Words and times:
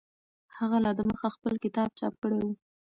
هغه 0.57 0.77
لا 0.83 0.91
دمخه 0.99 1.27
خپل 1.35 1.53
کتاب 1.63 1.89
چاپ 1.99 2.13
کړی 2.21 2.39
و. 2.43 2.47